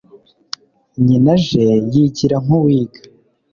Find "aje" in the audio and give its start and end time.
1.37-1.65